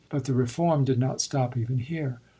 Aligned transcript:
But 0.09 0.25
the 0.25 0.33
re 0.33 0.47
form 0.47 0.83
did 0.83 0.97
not 0.97 1.21
stop 1.21 1.55
even 1.55 1.77
here. 1.77 2.21